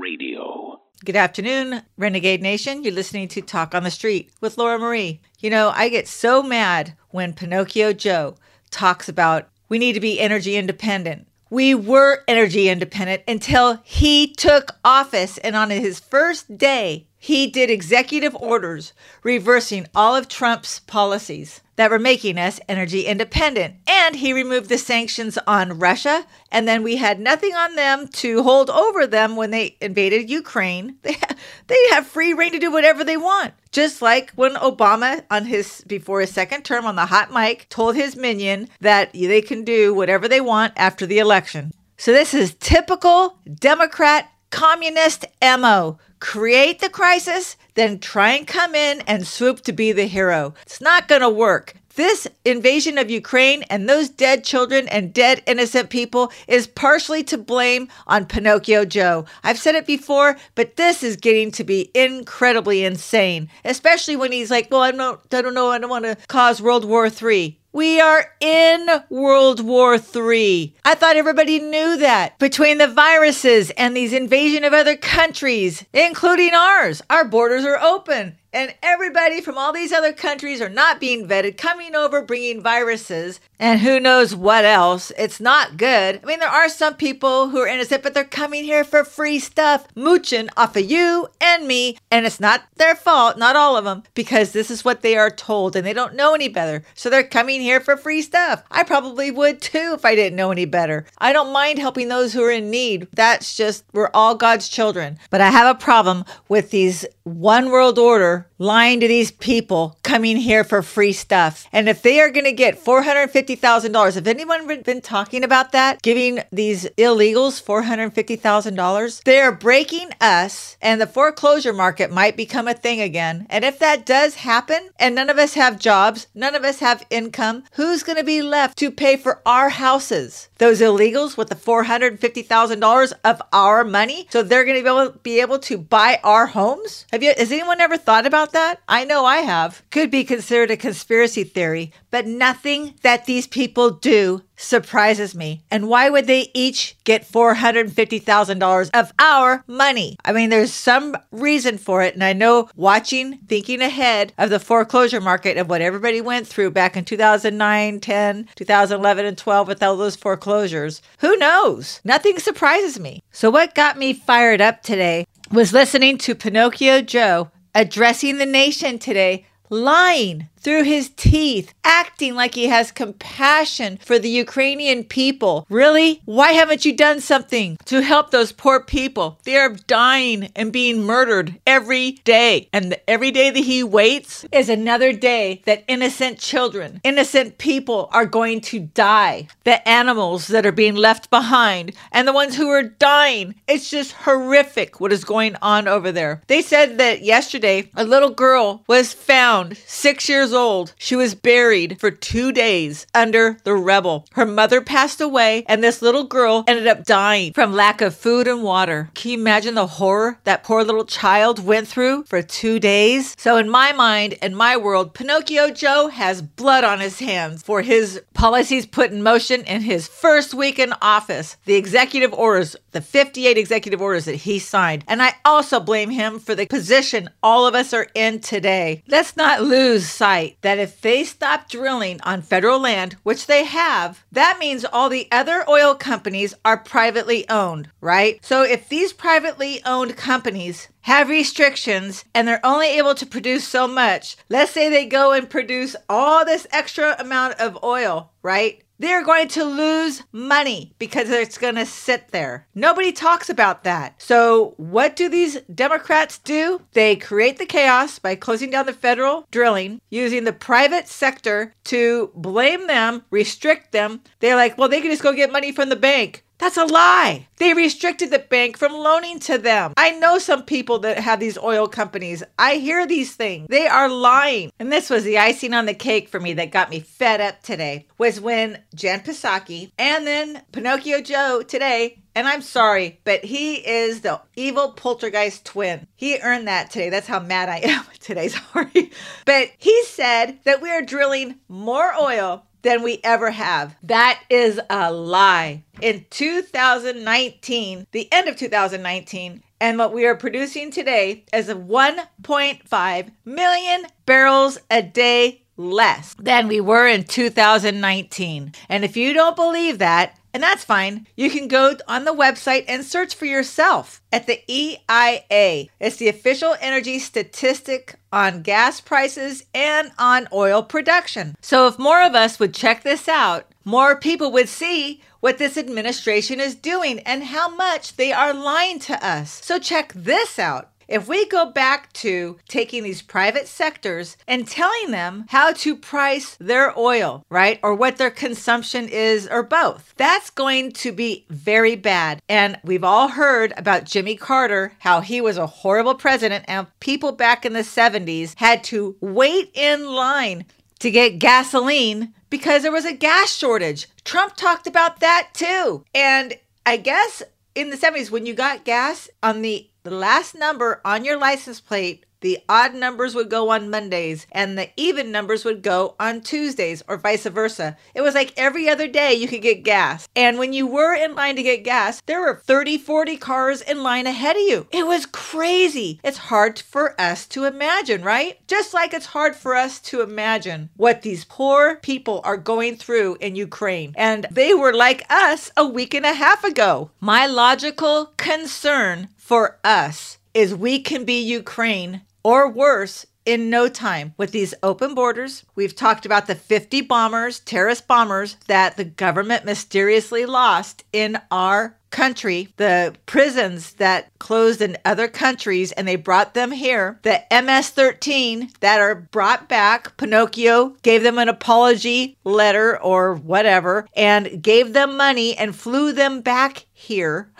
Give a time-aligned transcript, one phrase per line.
[0.00, 0.80] Radio.
[1.04, 2.82] Good afternoon, Renegade Nation.
[2.82, 5.20] You're listening to Talk on the Street with Laura Marie.
[5.40, 8.36] You know, I get so mad when Pinocchio Joe
[8.70, 11.26] talks about we need to be energy independent.
[11.50, 17.70] We were energy independent until he took office, and on his first day, he did
[17.70, 23.76] executive orders reversing all of Trump's policies that were making us energy independent.
[23.86, 26.26] And he removed the sanctions on Russia.
[26.52, 30.96] And then we had nothing on them to hold over them when they invaded Ukraine.
[31.02, 31.36] They, ha-
[31.66, 33.54] they have free rein to do whatever they want.
[33.72, 37.96] Just like when Obama, on his before his second term on the hot mic, told
[37.96, 41.72] his minion that they can do whatever they want after the election.
[41.96, 49.02] So this is typical Democrat communist MO create the crisis, then try and come in
[49.02, 50.54] and swoop to be the hero.
[50.62, 51.74] It's not going to work.
[51.96, 57.36] This invasion of Ukraine and those dead children and dead innocent people is partially to
[57.36, 59.26] blame on Pinocchio Joe.
[59.44, 64.50] I've said it before, but this is getting to be incredibly insane, especially when he's
[64.50, 67.58] like, Well, I don't, I don't know, I don't want to cause World War III.
[67.74, 70.76] We are in World War III.
[70.84, 72.38] I thought everybody knew that.
[72.38, 78.38] Between the viruses and these invasion of other countries, including ours, our borders are open
[78.54, 83.40] and everybody from all these other countries are not being vetted, coming over, bringing viruses,
[83.58, 85.10] and who knows what else.
[85.18, 86.20] It's not good.
[86.22, 89.40] I mean, there are some people who are innocent, but they're coming here for free
[89.40, 93.84] stuff, mooching off of you and me, and it's not their fault, not all of
[93.84, 96.84] them, because this is what they are told and they don't know any better.
[96.94, 98.62] So they're coming here for free stuff.
[98.70, 101.06] I probably would too if I didn't know any better.
[101.18, 103.08] I don't mind helping those who are in need.
[103.12, 105.18] That's just, we're all God's children.
[105.30, 110.36] But I have a problem with these one world order lying to these people coming
[110.36, 111.66] here for free stuff.
[111.72, 116.02] And if they are going to get $450,000, have anyone been talking about that?
[116.02, 119.22] Giving these illegals $450,000?
[119.24, 123.46] They're breaking us, and the foreclosure market might become a thing again.
[123.50, 127.06] And if that does happen, and none of us have jobs, none of us have
[127.10, 130.48] income, who's going to be left to pay for our houses?
[130.58, 134.28] Those illegals with the $450,000 of our money?
[134.30, 137.06] So they're going to be able, be able to buy our homes?
[137.10, 138.80] Have you, has anyone ever thought about that?
[138.88, 139.82] I know I have.
[139.90, 145.64] Could be considered a conspiracy theory, but nothing that these people do surprises me.
[145.70, 150.16] And why would they each get $450,000 of our money?
[150.24, 152.14] I mean, there's some reason for it.
[152.14, 156.70] And I know watching, thinking ahead of the foreclosure market of what everybody went through
[156.70, 162.00] back in 2009, 10, 2011, and 12 with all those foreclosures, who knows?
[162.04, 163.22] Nothing surprises me.
[163.32, 168.98] So, what got me fired up today was listening to Pinocchio Joe addressing the nation
[168.98, 175.66] today, lying through his teeth, acting like he has compassion for the Ukrainian people.
[175.68, 176.22] Really?
[176.24, 179.38] Why haven't you done something to help those poor people?
[179.44, 182.68] They are dying and being murdered every day.
[182.72, 188.26] And every day that he waits is another day that innocent children, innocent people are
[188.26, 189.48] going to die.
[189.64, 193.54] The animals that are being left behind and the ones who are dying.
[193.68, 196.40] It's just horrific what is going on over there.
[196.46, 200.94] They said that yesterday a little girl was found six years old.
[200.98, 204.26] She was buried for two days under the rubble.
[204.32, 208.46] Her mother passed away, and this little girl ended up dying from lack of food
[208.46, 209.10] and water.
[209.14, 213.34] Can you imagine the horror that poor little child went through for two days?
[213.38, 217.82] So, in my mind in my world, Pinocchio Joe has blood on his hands for
[217.82, 221.56] his policies put in motion in his first week in office.
[221.64, 225.04] The executive orders, the 58 executive orders that he signed.
[225.08, 229.02] And I also blame him for the position all of us are in today.
[229.08, 233.64] Let's not lose sight right that if they stop drilling on federal land, which they
[233.64, 238.44] have, that means all the other oil companies are privately owned, right?
[238.44, 243.86] So if these privately owned companies have restrictions and they're only able to produce so
[243.86, 248.82] much, let's say they go and produce all this extra amount of oil, right?
[249.04, 252.66] They're going to lose money because it's going to sit there.
[252.74, 254.14] Nobody talks about that.
[254.16, 256.80] So, what do these Democrats do?
[256.94, 262.30] They create the chaos by closing down the federal drilling, using the private sector to
[262.34, 264.22] blame them, restrict them.
[264.40, 266.42] They're like, well, they can just go get money from the bank.
[266.64, 267.46] That's a lie.
[267.58, 269.92] They restricted the bank from loaning to them.
[269.98, 272.42] I know some people that have these oil companies.
[272.58, 273.66] I hear these things.
[273.68, 274.72] They are lying.
[274.78, 277.62] And this was the icing on the cake for me that got me fed up
[277.62, 283.74] today was when Jen Psaki and then Pinocchio Joe today and I'm sorry, but he
[283.76, 286.06] is the evil poltergeist twin.
[286.16, 287.10] He earned that today.
[287.10, 288.48] That's how mad I am today.
[288.48, 289.12] Sorry.
[289.44, 293.96] But he said that we are drilling more oil than we ever have.
[294.04, 295.82] That is a lie.
[296.00, 304.06] In 2019, the end of 2019, and what we are producing today is 1.5 million
[304.24, 308.72] barrels a day less than we were in 2019.
[308.88, 311.26] And if you don't believe that, and that's fine.
[311.36, 315.88] You can go on the website and search for yourself at the EIA.
[315.98, 321.56] It's the official energy statistic on gas prices and on oil production.
[321.60, 325.76] So if more of us would check this out, more people would see what this
[325.76, 329.60] administration is doing and how much they are lying to us.
[329.62, 330.90] So check this out.
[331.08, 336.56] If we go back to taking these private sectors and telling them how to price
[336.60, 337.78] their oil, right?
[337.82, 342.40] Or what their consumption is, or both, that's going to be very bad.
[342.48, 347.32] And we've all heard about Jimmy Carter, how he was a horrible president, and people
[347.32, 350.66] back in the 70s had to wait in line
[351.00, 354.06] to get gasoline because there was a gas shortage.
[354.24, 356.04] Trump talked about that too.
[356.14, 356.54] And
[356.86, 357.42] I guess
[357.74, 361.80] in the 70s, when you got gas on the the last number on your license
[361.80, 366.42] plate the odd numbers would go on Mondays and the even numbers would go on
[366.42, 367.96] Tuesdays or vice versa.
[368.14, 370.28] It was like every other day you could get gas.
[370.36, 374.02] And when you were in line to get gas, there were 30, 40 cars in
[374.02, 374.86] line ahead of you.
[374.90, 376.20] It was crazy.
[376.22, 378.58] It's hard for us to imagine, right?
[378.68, 383.38] Just like it's hard for us to imagine what these poor people are going through
[383.40, 384.12] in Ukraine.
[384.18, 387.10] And they were like us a week and a half ago.
[387.20, 394.34] My logical concern for us is we can be Ukraine or worse in no time
[394.36, 395.64] with these open borders.
[395.74, 401.98] We've talked about the 50 bombers, terrorist bombers that the government mysteriously lost in our
[402.14, 407.90] country, the prisons that closed in other countries and they brought them here, the MS
[407.90, 410.16] 13 that are brought back.
[410.16, 416.40] Pinocchio gave them an apology letter or whatever and gave them money and flew them
[416.40, 417.50] back here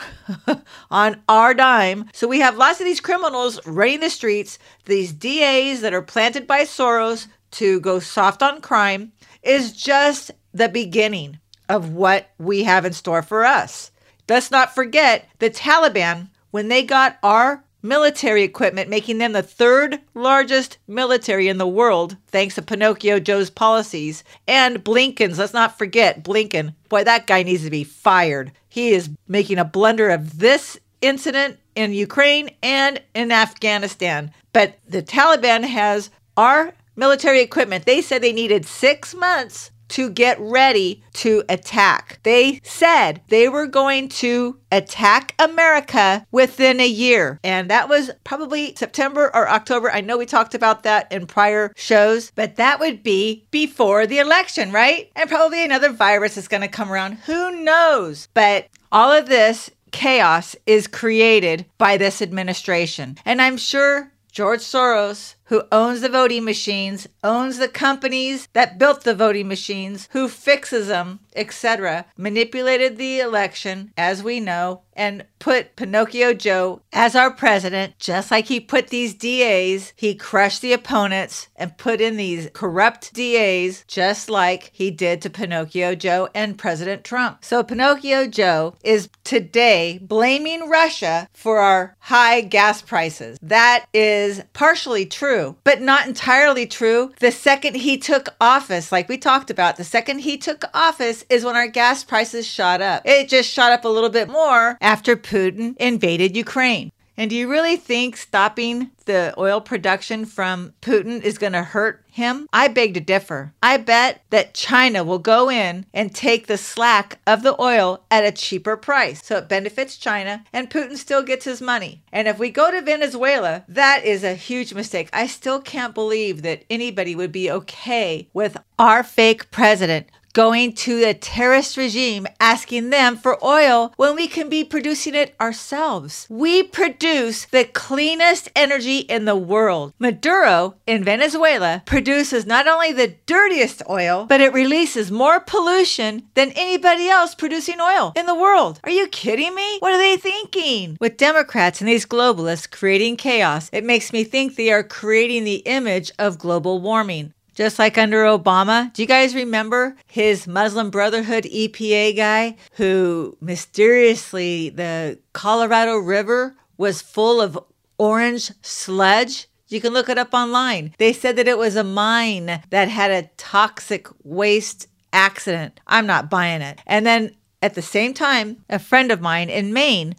[0.90, 2.08] on our dime.
[2.12, 6.46] So we have lots of these criminals running the streets, these DAs that are planted
[6.46, 9.12] by Soros to go soft on crime
[9.42, 13.90] is just the beginning of what we have in store for us.
[14.28, 20.00] Let's not forget the Taliban, when they got our military equipment, making them the third
[20.14, 24.24] largest military in the world, thanks to Pinocchio Joe's policies.
[24.48, 26.74] And Blinken's, let's not forget Blinken.
[26.88, 28.52] Boy, that guy needs to be fired.
[28.68, 34.32] He is making a blunder of this incident in Ukraine and in Afghanistan.
[34.54, 37.84] But the Taliban has our military equipment.
[37.84, 42.18] They said they needed six months to get ready to attack.
[42.24, 47.38] They said they were going to attack America within a year.
[47.44, 49.92] And that was probably September or October.
[49.92, 54.18] I know we talked about that in prior shows, but that would be before the
[54.18, 55.12] election, right?
[55.14, 57.12] And probably another virus is going to come around.
[57.26, 58.26] Who knows?
[58.34, 63.16] But all of this chaos is created by this administration.
[63.24, 69.04] And I'm sure George Soros who owns the voting machines, owns the companies that built
[69.04, 75.74] the voting machines, who fixes them, etc., manipulated the election, as we know, and put
[75.76, 79.92] Pinocchio Joe as our president, just like he put these DAs.
[79.96, 85.30] He crushed the opponents and put in these corrupt DAs, just like he did to
[85.30, 87.44] Pinocchio Joe and President Trump.
[87.44, 93.36] So Pinocchio Joe is today blaming Russia for our high gas prices.
[93.42, 97.12] That is partially true true, but not entirely true.
[97.20, 101.44] The second he took office, like we talked about, the second he took office is
[101.44, 103.02] when our gas prices shot up.
[103.04, 106.90] It just shot up a little bit more after Putin invaded Ukraine.
[107.16, 112.04] And do you really think stopping the oil production from Putin is going to hurt
[112.10, 112.48] him?
[112.52, 113.52] I beg to differ.
[113.62, 118.24] I bet that China will go in and take the slack of the oil at
[118.24, 119.24] a cheaper price.
[119.24, 122.02] So it benefits China and Putin still gets his money.
[122.12, 125.08] And if we go to Venezuela, that is a huge mistake.
[125.12, 131.04] I still can't believe that anybody would be okay with our fake president going to
[131.04, 136.26] a terrorist regime asking them for oil when we can be producing it ourselves.
[136.28, 139.94] We produce the cleanest energy in the world.
[139.98, 146.50] Maduro in Venezuela produces not only the dirtiest oil, but it releases more pollution than
[146.56, 148.80] anybody else producing oil in the world.
[148.84, 149.78] Are you kidding me?
[149.78, 150.96] What are they thinking?
[151.00, 155.62] With Democrats and these globalists creating chaos, it makes me think they are creating the
[155.64, 158.92] image of global warming just like under Obama.
[158.92, 167.00] Do you guys remember his Muslim Brotherhood EPA guy who mysteriously the Colorado River was
[167.00, 167.58] full of
[167.98, 169.48] orange sludge?
[169.68, 170.94] You can look it up online.
[170.98, 175.80] They said that it was a mine that had a toxic waste accident.
[175.86, 176.80] I'm not buying it.
[176.86, 180.16] And then at the same time, a friend of mine in Maine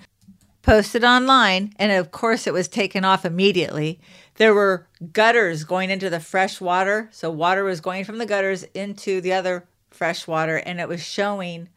[0.64, 4.00] posted online, and of course it was taken off immediately
[4.36, 7.10] there were gutters going into the fresh water.
[7.12, 11.04] So water was going from the gutters into the other fresh water and it was
[11.04, 11.70] showing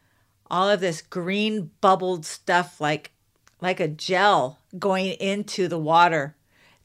[0.51, 3.11] all of this green bubbled stuff like
[3.61, 6.35] like a gel going into the water.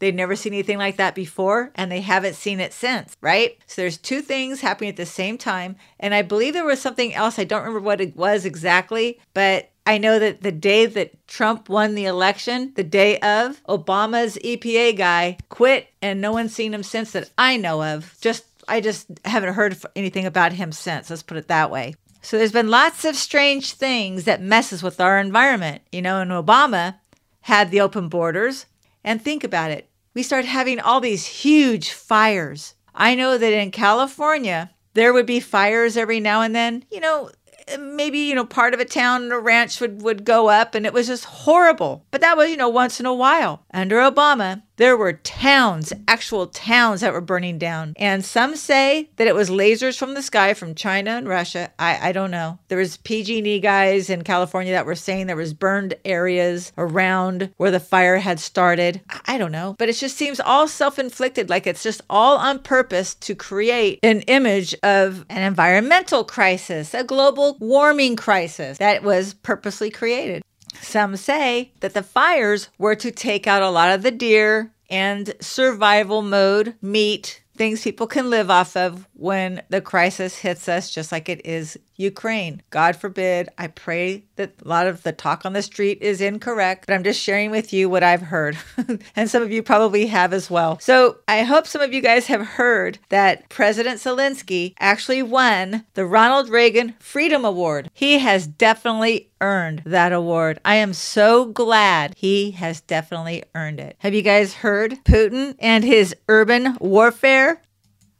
[0.00, 3.58] They'd never seen anything like that before and they haven't seen it since, right?
[3.66, 5.76] So there's two things happening at the same time.
[6.00, 7.38] And I believe there was something else.
[7.38, 11.68] I don't remember what it was exactly, but I know that the day that Trump
[11.68, 16.82] won the election, the day of, Obama's EPA guy quit and no one's seen him
[16.82, 18.16] since that I know of.
[18.20, 21.10] Just I just haven't heard anything about him since.
[21.10, 21.94] Let's put it that way.
[22.22, 25.82] So there's been lots of strange things that messes with our environment.
[25.92, 26.96] You know, and Obama
[27.42, 28.66] had the open borders.
[29.06, 29.90] And think about it.
[30.14, 32.74] We start having all these huge fires.
[32.94, 36.84] I know that in California, there would be fires every now and then.
[36.90, 37.30] You know,
[37.78, 40.86] maybe you know part of a town or a ranch would would go up and
[40.86, 42.04] it was just horrible.
[42.10, 46.48] But that was you know once in a while under obama there were towns, actual
[46.48, 47.94] towns that were burning down.
[47.96, 51.70] And some say that it was lasers from the sky from China and Russia.
[51.78, 52.58] I, I don't know.
[52.68, 57.70] There was PG&E guys in California that were saying there was burned areas around where
[57.70, 59.00] the fire had started.
[59.26, 59.76] I don't know.
[59.78, 64.22] But it just seems all self-inflicted, like it's just all on purpose to create an
[64.22, 70.42] image of an environmental crisis, a global warming crisis that was purposely created.
[70.80, 75.34] Some say that the fires were to take out a lot of the deer and
[75.40, 81.12] survival mode meat, things people can live off of when the crisis hits us, just
[81.12, 82.62] like it is Ukraine.
[82.70, 83.48] God forbid.
[83.56, 87.04] I pray that a lot of the talk on the street is incorrect, but I'm
[87.04, 88.58] just sharing with you what I've heard.
[89.16, 90.78] and some of you probably have as well.
[90.80, 96.06] So I hope some of you guys have heard that President Zelensky actually won the
[96.06, 97.90] Ronald Reagan Freedom Award.
[97.92, 100.58] He has definitely earned that award.
[100.64, 103.96] I am so glad he has definitely earned it.
[103.98, 107.60] Have you guys heard Putin and his urban warfare?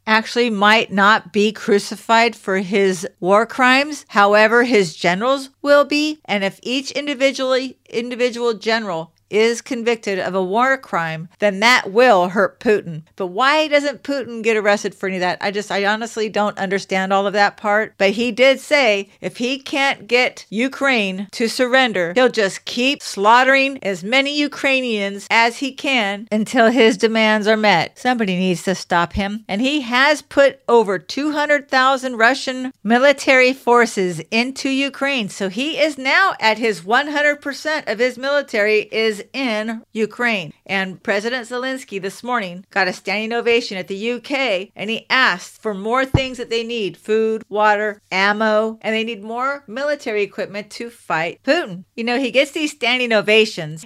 [0.07, 4.05] Actually might not be crucified for his war crimes.
[4.09, 6.19] However, his generals will be.
[6.25, 12.29] And if each individually individual general is convicted of a war crime, then that will
[12.29, 13.03] hurt Putin.
[13.15, 15.37] But why doesn't Putin get arrested for any of that?
[15.41, 17.95] I just, I honestly don't understand all of that part.
[17.97, 23.83] But he did say if he can't get Ukraine to surrender, he'll just keep slaughtering
[23.83, 27.97] as many Ukrainians as he can until his demands are met.
[27.97, 29.43] Somebody needs to stop him.
[29.47, 35.29] And he has put over 200,000 Russian military forces into Ukraine.
[35.29, 40.53] So he is now at his 100% of his military is is in Ukraine.
[40.65, 45.61] And President Zelensky this morning got a standing ovation at the UK and he asked
[45.61, 50.69] for more things that they need food, water, ammo, and they need more military equipment
[50.71, 51.85] to fight Putin.
[51.95, 53.85] You know, he gets these standing ovations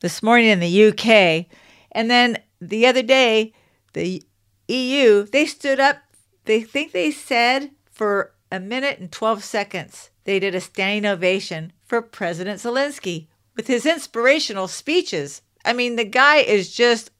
[0.00, 1.46] this morning in the UK.
[1.92, 3.52] And then the other day,
[3.92, 4.22] the
[4.68, 5.98] EU, they stood up,
[6.44, 11.72] they think they said for a minute and 12 seconds, they did a standing ovation
[11.84, 13.26] for President Zelensky
[13.56, 15.42] with his inspirational speeches.
[15.64, 17.10] I mean, the guy is just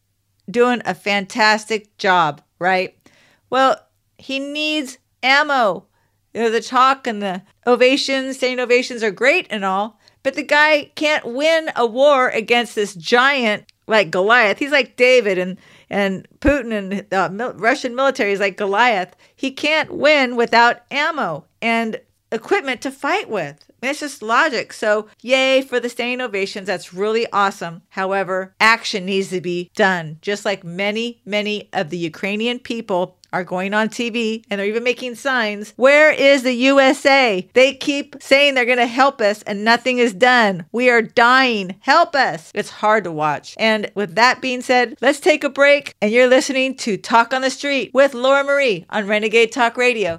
[0.51, 2.97] doing a fantastic job, right?
[3.51, 3.77] Well,
[4.19, 5.87] he needs ammo.
[6.35, 10.43] You know, the talk and the ovations, standing ovations are great and all, but the
[10.43, 14.59] guy can't win a war against this giant like Goliath.
[14.59, 15.59] He's like David and
[15.91, 19.17] and Putin and uh, the Russian military is like Goliath.
[19.35, 21.47] He can't win without ammo.
[21.61, 22.01] And
[22.33, 23.65] equipment to fight with.
[23.69, 24.73] I mean, it's just logic.
[24.73, 26.67] So, yay for the standing ovations.
[26.67, 27.83] That's really awesome.
[27.91, 33.45] However, action needs to be done, just like many, many of the Ukrainian people are
[33.45, 35.73] going on TV and they're even making signs.
[35.77, 37.49] Where is the USA?
[37.53, 40.67] They keep saying they're going to help us and nothing is done.
[40.73, 41.77] We are dying.
[41.81, 42.51] Help us.
[42.55, 43.55] It's hard to watch.
[43.59, 45.95] And with that being said, let's take a break.
[46.01, 50.19] And you're listening to Talk on the Street with Laura Marie on Renegade Talk Radio.